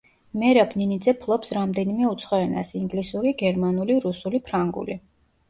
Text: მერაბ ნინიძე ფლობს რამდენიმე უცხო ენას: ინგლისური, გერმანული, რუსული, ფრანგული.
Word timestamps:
მერაბ 0.43 0.71
ნინიძე 0.81 1.13
ფლობს 1.25 1.53
რამდენიმე 1.57 2.07
უცხო 2.13 2.39
ენას: 2.47 2.73
ინგლისური, 2.81 3.35
გერმანული, 3.43 4.01
რუსული, 4.09 4.43
ფრანგული. 4.51 4.99